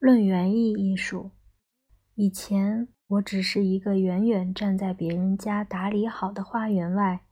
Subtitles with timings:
[0.00, 1.32] 论园艺艺术，
[2.14, 7.24] 以前我只是一个远远站在别人家打理好的花园外，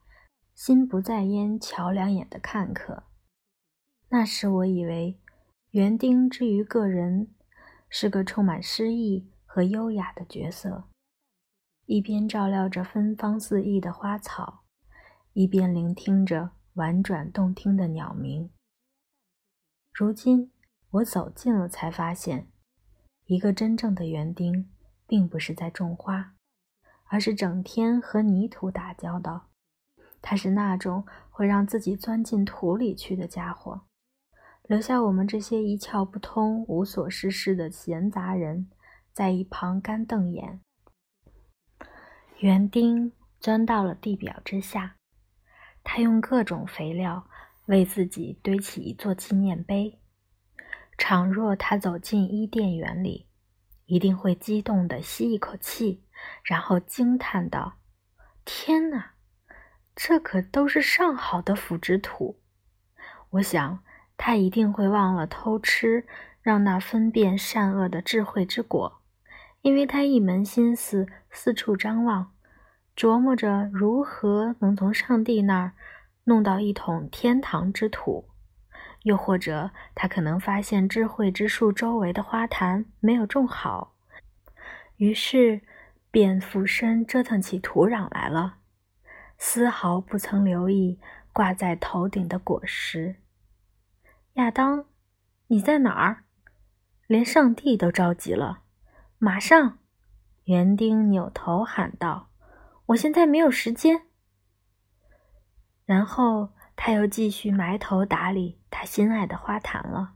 [0.52, 3.04] 心不在焉瞧两眼的看客。
[4.08, 5.20] 那时我以为，
[5.70, 7.28] 园丁之于个人，
[7.88, 10.88] 是个充满诗意和优雅的角色，
[11.84, 14.64] 一边照料着芬芳四溢的花草，
[15.34, 18.50] 一边聆听着婉转动听的鸟鸣。
[19.92, 20.50] 如今
[20.90, 22.48] 我走近了，才发现，
[23.26, 24.70] 一个真正的园丁，
[25.06, 26.34] 并不是在种花，
[27.04, 29.48] 而是整天和泥土打交道。
[30.22, 33.82] 他是那种会让自己钻进土里去的家伙，
[34.64, 38.70] 留下我们这些一窍不通、无所事事的闲杂人
[39.12, 40.60] 在一旁干瞪眼。
[42.38, 44.96] 园丁钻到了地表之下，
[45.82, 47.28] 他用各种肥料。
[47.66, 49.98] 为自己堆起一座纪念碑。
[50.96, 53.26] 倘若他走进伊甸园里，
[53.84, 56.02] 一定会激动地吸一口气，
[56.42, 57.74] 然后惊叹道
[58.44, 59.12] ：“天哪，
[59.94, 62.40] 这可都是上好的腐殖土！”
[63.30, 63.80] 我想，
[64.16, 66.06] 他一定会忘了偷吃
[66.40, 69.00] 让那分辨善恶的智慧之果，
[69.62, 72.32] 因为他一门心思四处张望，
[72.96, 75.72] 琢磨着如何能从上帝那儿。
[76.28, 78.28] 弄到一桶天堂之土，
[79.06, 83.94] 又或者他可能发现智慧之树周围的花坛没有种好，
[84.96, 85.62] 于是
[86.10, 88.56] 便俯身折腾起土壤来了，
[89.38, 90.98] 丝毫不曾留意
[91.32, 93.14] 挂在头顶的果实。
[94.32, 94.86] 亚当，
[95.46, 96.24] 你在哪儿？
[97.06, 98.64] 连上帝都着急了。
[99.18, 99.78] 马上！
[100.46, 102.30] 园丁扭头喊道
[102.86, 104.02] ：“我现在没有时间。”
[105.86, 110.12] 然后他又继续埋头打理他心爱的花坛了。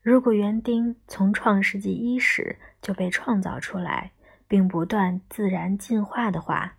[0.00, 4.12] 如果园丁从创世纪伊始就被创造出来，
[4.46, 6.76] 并不断自然进化的话，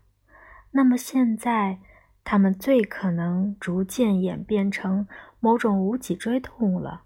[0.71, 1.79] 那么现在
[2.23, 5.07] 他们最可能逐渐演变成
[5.39, 7.03] 某种无脊椎动物了。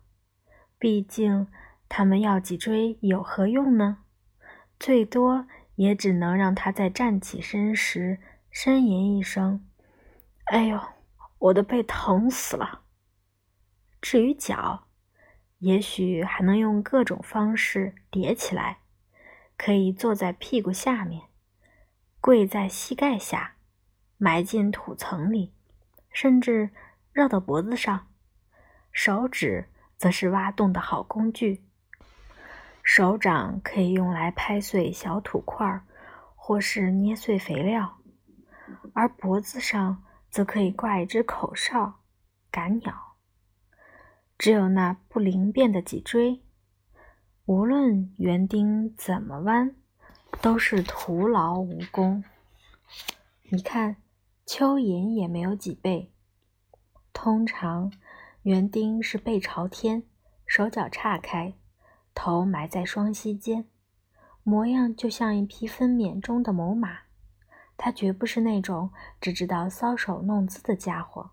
[0.77, 1.47] 毕竟，
[1.89, 3.99] 他们要脊椎有何用呢？
[4.79, 8.19] 最多也只能让他在站起身时
[8.53, 9.65] 呻吟一声。
[10.45, 10.79] 哎呦，
[11.41, 12.81] 我的背疼死了。
[13.99, 14.87] 至于脚，
[15.57, 18.81] 也许还能用各种方式叠起来，
[19.57, 21.23] 可以坐在屁股下面，
[22.19, 23.55] 跪在膝盖下，
[24.17, 25.51] 埋进土层里，
[26.11, 26.69] 甚至
[27.11, 28.07] 绕到脖子上。
[28.91, 31.63] 手指则是挖洞的好工具，
[32.83, 35.81] 手掌可以用来拍碎小土块，
[36.35, 37.97] 或是捏碎肥料，
[38.93, 40.03] 而脖子上。
[40.31, 41.99] 则可以挂一只口哨，
[42.49, 43.17] 赶鸟。
[44.37, 46.41] 只有那不灵便的脊椎，
[47.45, 49.75] 无论园丁怎么弯，
[50.41, 52.23] 都是徒劳无功。
[53.49, 53.97] 你看，
[54.47, 56.11] 蚯蚓也没有脊背。
[57.13, 57.91] 通常，
[58.43, 60.03] 园丁是背朝天，
[60.47, 61.53] 手脚岔开，
[62.15, 63.67] 头埋在双膝间，
[64.43, 67.10] 模样就像一匹分娩中的母马。
[67.83, 71.31] 他绝不是那种只知道搔首弄姿的家伙，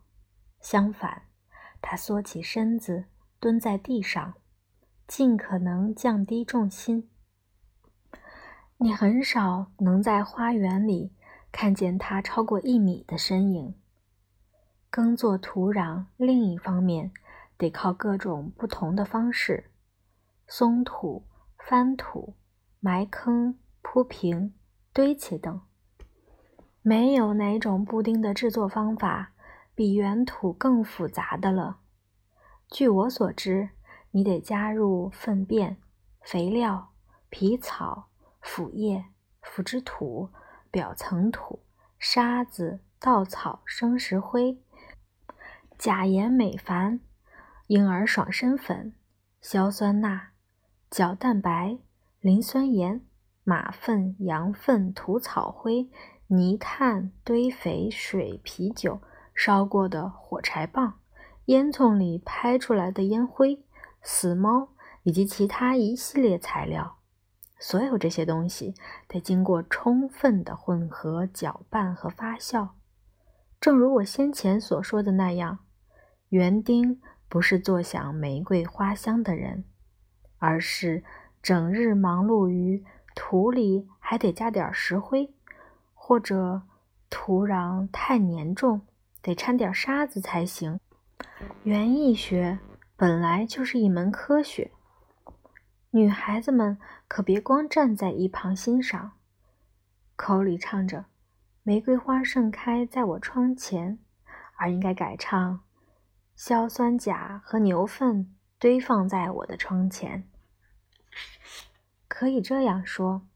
[0.62, 1.25] 相反，
[1.82, 3.04] 他缩起身子，
[3.38, 4.32] 蹲在地上，
[5.06, 7.10] 尽可能降低重心。
[8.78, 11.12] 你很少能在花园里
[11.53, 13.75] 看见他超过一米的身影。
[14.88, 17.12] 耕作土壤另一方面
[17.59, 19.70] 得靠各种不同的方式：
[20.47, 21.26] 松土、
[21.59, 22.34] 翻土、
[22.80, 24.54] 埋坑、铺平、
[24.94, 25.67] 堆起等。
[26.88, 29.34] 没有哪种布丁的制作方法
[29.75, 31.81] 比原土更复杂的了。
[32.71, 33.69] 据我所知，
[34.12, 35.77] 你得加入粪便、
[36.22, 36.94] 肥料、
[37.28, 38.09] 皮草、
[38.41, 39.04] 腐叶、
[39.43, 40.31] 腐殖土、
[40.71, 41.62] 表层土、
[41.98, 44.59] 沙子、稻草、生石灰、
[45.77, 47.00] 钾盐镁矾、
[47.66, 48.94] 婴儿爽身粉、
[49.43, 50.28] 硝酸钠、
[50.91, 51.77] 角蛋白、
[52.21, 53.04] 磷酸盐、
[53.45, 55.91] 马粪、羊粪、土草灰。
[56.30, 59.01] 泥炭、堆肥、水、啤酒、
[59.34, 61.01] 烧过的火柴棒、
[61.47, 63.65] 烟囱里拍出来的烟灰、
[64.03, 64.69] 死猫
[65.04, 66.98] 以及其他一系列材料，
[67.59, 68.75] 所有这些东西
[69.07, 72.69] 得经过充分的混合、搅拌和发酵。
[73.59, 75.60] 正如我先前所说的那样，
[76.28, 77.01] 园丁
[77.31, 79.65] 不是坐享玫瑰花香的人，
[80.36, 81.03] 而是
[81.42, 82.84] 整日忙碌于
[83.15, 85.33] 土里还得加点石灰。
[86.09, 86.63] 或者
[87.10, 88.81] 土壤太粘重，
[89.21, 90.81] 得掺点沙子才行。
[91.65, 92.60] 园艺学
[92.97, 94.72] 本来就是一门科学，
[95.91, 96.78] 女孩子们
[97.09, 99.19] 可别光站在一旁欣赏，
[100.16, 101.05] 口里唱着
[101.63, 103.99] “玫瑰花盛开在我窗前”，
[104.57, 105.60] 而应该改唱
[106.34, 110.27] “硝酸钾和牛粪堆放在我的窗前”。
[112.09, 113.27] 可以这样说，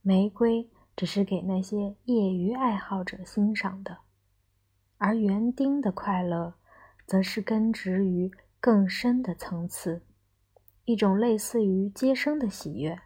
[0.00, 3.98] 玫瑰只是给那些业余爱好者欣赏的，
[4.96, 6.54] 而园丁的快乐，
[7.06, 10.02] 则是根植于更深的层次，
[10.86, 12.98] 一种类似于接生的喜悦。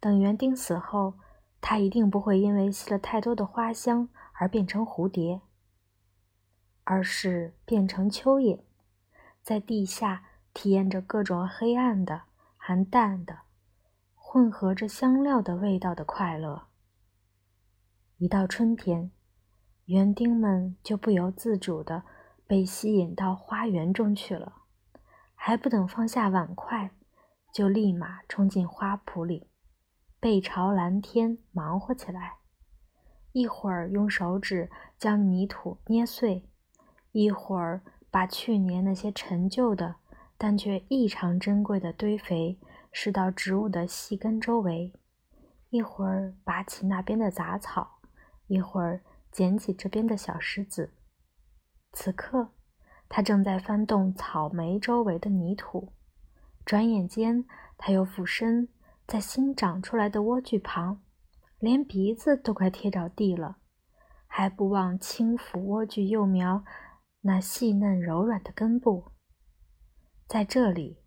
[0.00, 1.12] 等园丁死后，
[1.60, 5.42] 他一定不会因为吸了太多的花香而变成蝴蝶，
[6.84, 8.60] 而是变成蚯蚓，
[9.42, 10.24] 在地下
[10.54, 12.22] 体验着各种黑暗的、
[12.56, 13.40] 含淡的。
[14.14, 16.69] 混合着香料的味道的快乐。
[18.20, 19.10] 一到春天，
[19.86, 22.02] 园丁们就不由自主地
[22.46, 24.56] 被吸引到花园中去了，
[25.34, 26.90] 还不等放下碗筷，
[27.50, 29.48] 就立马冲进花圃里，
[30.20, 32.34] 背朝蓝天忙活起来。
[33.32, 36.46] 一会儿用手指将泥土捏碎，
[37.12, 37.80] 一会儿
[38.10, 39.96] 把去年那些陈旧的
[40.36, 42.60] 但却异常珍贵的堆肥。
[42.92, 44.92] 施到植物的细根周围，
[45.70, 47.99] 一会儿拔起那边的杂草，
[48.50, 49.00] 一会儿
[49.30, 50.92] 捡起这边的小石子。
[51.92, 52.50] 此刻，
[53.08, 55.92] 他正在翻动草莓周围的泥土。
[56.66, 57.46] 转眼间，
[57.78, 58.68] 他又俯身
[59.06, 61.00] 在新长出来的莴苣旁，
[61.60, 63.58] 连鼻子都快贴着地了，
[64.26, 66.64] 还不忘轻抚莴苣幼苗
[67.20, 69.12] 那细嫩柔软的根部。
[70.26, 70.98] 在这里。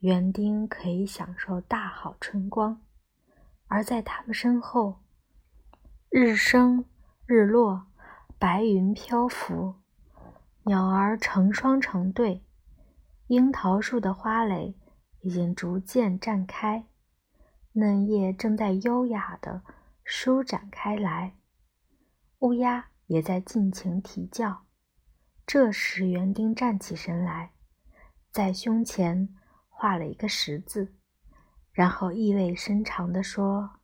[0.00, 2.82] 园丁可以享受大好春光，
[3.68, 5.02] 而在他们身后，
[6.16, 6.84] 日升
[7.26, 7.88] 日落，
[8.38, 9.74] 白云漂浮，
[10.62, 12.44] 鸟儿成双成对，
[13.26, 14.76] 樱桃树的花蕾
[15.22, 16.86] 已经逐渐绽开，
[17.72, 19.64] 嫩叶正在优雅地
[20.04, 21.34] 舒展开来，
[22.38, 24.66] 乌鸦也在尽情啼叫。
[25.44, 27.54] 这时，园丁站起身来，
[28.30, 29.34] 在胸前。
[29.68, 30.94] 画了一个十字，
[31.72, 33.80] 然后意味深长地说：“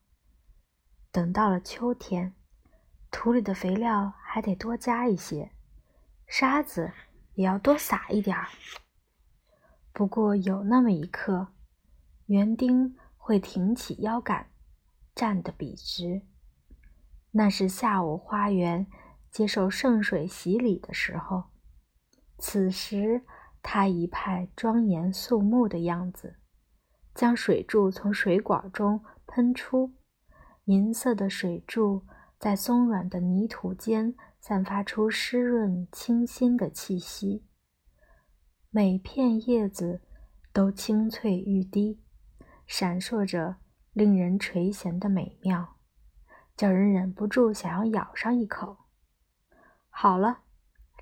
[1.13, 2.35] 等到了秋天，
[3.11, 5.51] 土里的肥料还得多加一些，
[6.27, 6.93] 沙子
[7.35, 8.49] 也要多撒一点儿。
[9.93, 11.49] 不过有那么一刻，
[12.27, 14.51] 园丁会挺起腰杆，
[15.15, 16.23] 站得笔直。
[17.33, 18.87] 那是下午花园
[19.31, 21.45] 接受圣水洗礼的时候，
[22.39, 23.25] 此时。”
[23.63, 26.37] 他一派庄严肃穆的样子，
[27.15, 29.93] 将水柱从水管中喷出，
[30.65, 32.07] 银色的水柱
[32.39, 37.45] 在松软的泥土间散发出湿润清新的气息。
[38.71, 40.01] 每片叶子
[40.53, 42.01] 都青翠欲滴，
[42.67, 43.57] 闪烁着
[43.93, 45.77] 令人垂涎的美妙，
[46.57, 48.77] 叫人忍不住想要咬上一口。
[49.89, 50.43] 好了，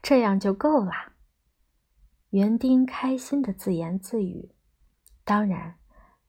[0.00, 0.92] 这样就够了。
[2.30, 4.54] 园丁开心的自言自语
[5.24, 5.76] ：“当然，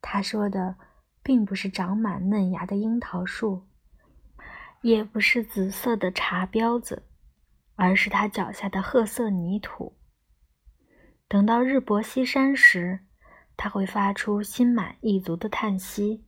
[0.02, 0.76] 他说的
[1.22, 3.68] 并不是长满嫩芽的樱桃树，
[4.82, 7.04] 也不是紫色的茶标子，
[7.76, 9.96] 而是他脚下的褐色泥土。
[11.28, 13.00] 等到日薄西山时，
[13.56, 16.26] 他会发出心满意足的叹息。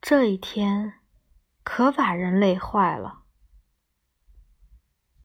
[0.00, 0.94] 这一天
[1.64, 3.17] 可把人累坏了。”